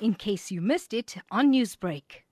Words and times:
in 0.00 0.14
case 0.14 0.50
you 0.50 0.60
missed 0.60 0.92
it 0.92 1.16
on 1.30 1.52
Newsbreak. 1.52 2.22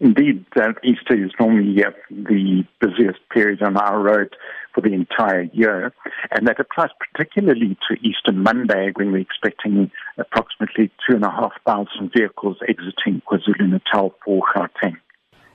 Indeed, 0.00 0.44
uh, 0.56 0.72
Easter 0.82 1.14
is 1.14 1.30
normally 1.38 1.84
uh, 1.84 1.90
the 2.10 2.64
busiest 2.80 3.20
period 3.32 3.62
on 3.62 3.76
our 3.76 4.00
road 4.00 4.34
for 4.74 4.80
the 4.80 4.92
entire 4.92 5.42
year, 5.52 5.92
and 6.32 6.48
that 6.48 6.58
applies 6.58 6.90
particularly 6.98 7.76
to 7.88 7.94
Easter 8.00 8.32
Monday 8.32 8.90
when 8.96 9.12
we're 9.12 9.18
expecting 9.18 9.92
approximately 10.18 10.90
2,500 11.08 12.12
vehicles 12.12 12.56
exiting 12.68 13.22
KwaZulu-Natal 13.30 14.12
for 14.24 14.42
Gauteng. 14.56 14.96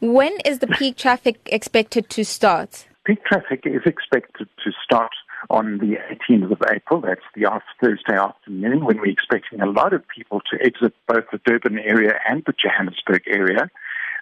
When 0.00 0.36
is 0.44 0.58
the 0.58 0.66
peak 0.66 0.96
traffic 0.96 1.38
expected 1.46 2.10
to 2.10 2.24
start? 2.24 2.88
Peak 3.04 3.24
traffic 3.24 3.62
is 3.64 3.82
expected 3.86 4.48
to 4.64 4.72
start 4.84 5.12
on 5.50 5.78
the 5.78 5.96
18th 6.10 6.52
of 6.52 6.62
April. 6.70 7.00
That's 7.00 7.20
the 7.34 7.46
Thursday 7.82 8.16
afternoon 8.16 8.84
when 8.84 8.98
we're 8.98 9.06
expecting 9.06 9.60
a 9.60 9.66
lot 9.66 9.92
of 9.92 10.02
people 10.08 10.40
to 10.50 10.64
exit 10.64 10.94
both 11.06 11.24
the 11.32 11.40
Durban 11.44 11.78
area 11.78 12.14
and 12.28 12.42
the 12.46 12.52
Johannesburg 12.52 13.22
area. 13.26 13.70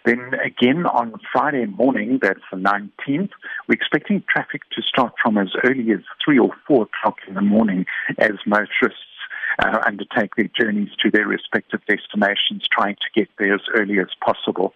Then 0.05 0.33
again 0.45 0.87
on 0.87 1.15
Friday 1.33 1.67
morning, 1.67 2.19
that's 2.23 2.41
the 2.51 2.57
19th, 2.57 3.31
we're 3.69 3.75
expecting 3.75 4.25
traffic 4.33 4.63
to 4.75 4.83
start 4.83 5.13
from 5.23 5.37
as 5.37 5.49
early 5.65 5.93
as 5.93 6.01
3 6.25 6.39
or 6.39 6.51
4 6.67 6.85
o'clock 6.85 7.19
in 7.29 7.35
the 7.35 7.43
morning 7.43 7.85
as 8.19 8.33
motorists 8.47 9.05
uh, 9.59 9.79
undertake 9.87 10.35
their 10.37 10.49
journeys 10.59 10.89
to 11.03 11.11
their 11.11 11.27
respective 11.27 11.81
destinations, 11.87 12.67
trying 12.73 12.97
to 12.97 13.21
get 13.21 13.29
there 13.39 13.55
as 13.55 13.61
early 13.75 13.99
as 13.99 14.09
possible. 14.25 14.73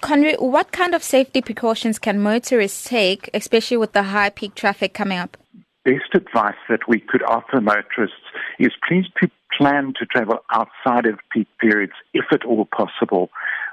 Con 0.00 0.22
Roux, 0.22 0.36
what 0.38 0.72
kind 0.72 0.94
of 0.94 1.02
safety 1.02 1.40
precautions 1.40 1.98
can 1.98 2.20
motorists 2.20 2.88
take, 2.88 3.30
especially 3.32 3.76
with 3.76 3.92
the 3.92 4.04
high 4.04 4.30
peak 4.30 4.54
traffic 4.54 4.92
coming 4.92 5.18
up? 5.18 5.36
Best 5.84 6.14
advice 6.14 6.56
that 6.70 6.88
we 6.88 6.98
could 6.98 7.22
offer 7.24 7.60
motorists 7.60 8.16
is 8.58 8.72
please 8.88 9.04
to 9.20 9.30
plan 9.56 9.92
to 9.98 10.06
travel 10.06 10.38
outside 10.50 11.04
of 11.06 11.18
peak 11.30 11.46
periods 11.60 11.92
if 12.14 12.24
at 12.32 12.44
all 12.44 12.64
possible. 12.64 13.28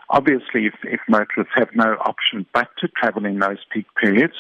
Obviously, 0.09 0.65
if, 0.65 0.73
if 0.83 0.99
motorists 1.07 1.53
have 1.55 1.69
no 1.73 1.95
option 2.03 2.45
but 2.53 2.67
to 2.79 2.89
travel 2.89 3.25
in 3.25 3.39
those 3.39 3.59
peak 3.71 3.85
periods, 3.95 4.33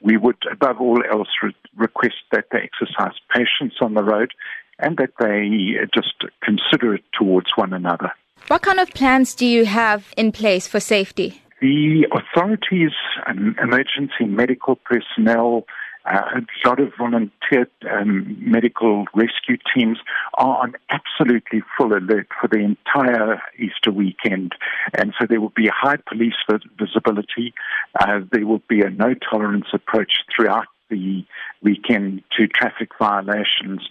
we 0.00 0.16
would, 0.16 0.36
above 0.50 0.80
all 0.80 1.02
else, 1.04 1.28
re- 1.42 1.54
request 1.76 2.16
that 2.32 2.46
they 2.50 2.60
exercise 2.60 3.12
patience 3.30 3.74
on 3.82 3.92
the 3.92 4.02
road 4.02 4.32
and 4.78 4.96
that 4.96 5.10
they 5.20 5.78
uh, 5.78 5.86
just 5.94 6.24
consider 6.42 6.94
it 6.94 7.04
towards 7.12 7.48
one 7.56 7.74
another. 7.74 8.10
What 8.46 8.62
kind 8.62 8.80
of 8.80 8.88
plans 8.94 9.34
do 9.34 9.44
you 9.44 9.66
have 9.66 10.14
in 10.16 10.32
place 10.32 10.66
for 10.66 10.80
safety? 10.80 11.42
The 11.60 12.06
authorities 12.12 12.92
and 13.26 13.58
emergency 13.58 14.24
medical 14.24 14.76
personnel 14.76 15.64
uh, 16.08 16.40
a 16.40 16.68
lot 16.68 16.80
of 16.80 16.92
volunteer 16.96 17.68
um, 17.90 18.36
medical 18.40 19.04
rescue 19.14 19.56
teams 19.74 19.98
are 20.34 20.62
on 20.62 20.74
absolutely 20.90 21.62
full 21.76 21.92
alert 21.92 22.28
for 22.40 22.48
the 22.48 22.58
entire 22.58 23.42
Easter 23.58 23.92
weekend. 23.92 24.52
And 24.98 25.12
so 25.18 25.26
there 25.28 25.40
will 25.40 25.52
be 25.54 25.68
high 25.68 25.98
police 26.08 26.34
visibility. 26.78 27.54
Uh, 28.00 28.20
there 28.32 28.46
will 28.46 28.62
be 28.68 28.80
a 28.80 28.90
no 28.90 29.14
tolerance 29.14 29.66
approach 29.72 30.12
throughout 30.34 30.66
the 30.90 31.24
weekend 31.62 32.22
to 32.36 32.46
traffic 32.46 32.90
violations. 32.98 33.86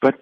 But 0.00 0.20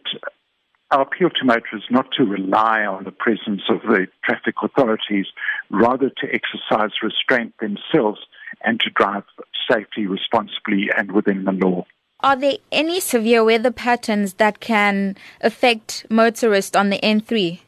our 0.90 1.02
appeal 1.02 1.30
to 1.30 1.44
motorists 1.44 1.90
not 1.90 2.06
to 2.16 2.24
rely 2.24 2.84
on 2.84 3.04
the 3.04 3.10
presence 3.10 3.62
of 3.68 3.82
the 3.82 4.06
traffic 4.24 4.54
authorities, 4.62 5.26
rather 5.70 6.08
to 6.08 6.26
exercise 6.32 6.92
restraint 7.02 7.54
themselves 7.60 8.20
and 8.62 8.80
to 8.80 8.90
drive 8.90 9.24
safely, 9.70 10.06
responsibly, 10.06 10.88
and 10.96 11.12
within 11.12 11.44
the 11.44 11.52
law. 11.52 11.84
Are 12.20 12.36
there 12.36 12.56
any 12.72 13.00
severe 13.00 13.44
weather 13.44 13.70
patterns 13.70 14.34
that 14.34 14.60
can 14.60 15.16
affect 15.40 16.06
motorists 16.08 16.76
on 16.76 16.90
the 16.90 16.98
N3? 17.00 17.60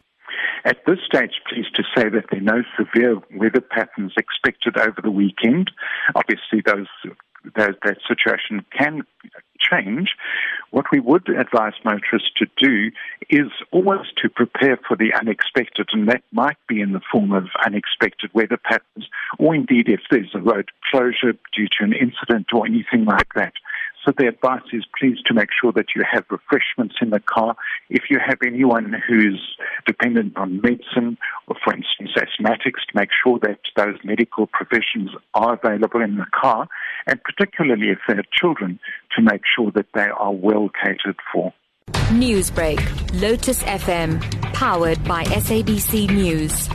At 0.65 0.79
this 0.87 0.99
stage, 1.07 1.33
pleased 1.49 1.77
to 1.77 1.83
say 1.97 2.09
that 2.09 2.25
there 2.31 2.41
are 2.41 2.43
no 2.43 2.63
severe 2.77 3.21
weather 3.35 3.61
patterns 3.61 4.15
expected 4.17 4.77
over 4.77 5.01
the 5.03 5.11
weekend. 5.11 5.71
Obviously, 6.15 6.63
those, 6.65 6.89
those 7.55 7.75
that 7.85 7.99
situation 8.09 8.65
can 8.77 9.03
change, 9.61 10.09
what 10.87 10.93
we 10.93 11.01
would 11.01 11.29
advise 11.29 11.73
motorists 11.85 12.31
to 12.37 12.47
do 12.57 12.91
is 13.31 13.51
always 13.73 14.07
to 14.23 14.29
prepare 14.29 14.79
for 14.89 14.97
the 14.97 15.13
unexpected, 15.19 15.89
and 15.93 16.09
that 16.09 16.23
might 16.33 16.57
be 16.69 16.81
in 16.81 16.93
the 16.93 17.01
form 17.11 17.33
of 17.33 17.45
unexpected 17.65 18.31
weather 18.35 18.59
patterns, 18.59 19.09
or 19.39 19.55
indeed 19.55 19.89
if 19.89 20.01
there's 20.11 20.35
a 20.35 20.41
road 20.41 20.69
closure 20.91 21.33
due 21.55 21.69
to 21.79 21.85
an 21.85 21.93
incident 21.93 22.47
or 22.53 22.67
anything 22.67 23.05
like 23.05 23.35
that. 23.35 23.53
So 24.05 24.13
the 24.17 24.29
advice 24.29 24.63
is 24.73 24.85
please 24.97 25.19
to 25.27 25.35
make 25.35 25.49
sure 25.61 25.73
that 25.73 25.97
you 25.97 26.05
have 26.09 26.25
refreshments 26.31 26.95
in 27.03 27.11
the 27.11 27.19
car. 27.19 27.57
If 27.91 28.05
you 28.09 28.21
have 28.25 28.39
anyone 28.47 28.95
who's 29.09 29.43
dependent 29.85 30.37
on 30.37 30.61
medicine, 30.61 31.19
or 31.49 31.57
for 31.65 31.75
instance 31.75 32.11
asthmatics, 32.17 32.87
to 32.89 32.95
make 32.95 33.09
sure 33.25 33.41
that 33.41 33.59
those 33.75 33.97
medical 34.05 34.47
provisions 34.47 35.11
are 35.35 35.55
available 35.55 36.01
in 36.03 36.19
the 36.19 36.27
car, 36.33 36.69
and 37.09 37.21
particularly 37.25 37.89
if 37.89 37.99
they 38.07 38.15
have 38.15 38.31
children, 38.31 38.79
to 39.16 39.22
make 39.22 39.43
sure 39.56 39.71
that 39.72 39.87
they 39.94 40.09
are 40.09 40.32
well 40.32 40.71
catered 40.84 41.16
for. 41.32 41.53
Newsbreak, 42.10 42.81
Lotus 43.21 43.62
FM, 43.65 44.21
powered 44.53 45.03
by 45.04 45.25
SABC 45.25 46.10
News. 46.10 46.69